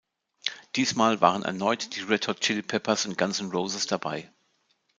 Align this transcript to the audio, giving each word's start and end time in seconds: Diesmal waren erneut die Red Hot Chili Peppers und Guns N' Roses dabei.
Diesmal 0.77 1.21
waren 1.21 1.43
erneut 1.43 1.95
die 1.95 1.99
Red 2.01 2.27
Hot 2.27 2.41
Chili 2.41 2.63
Peppers 2.63 3.05
und 3.05 3.19
Guns 3.19 3.39
N' 3.39 3.51
Roses 3.51 3.85
dabei. 3.85 4.31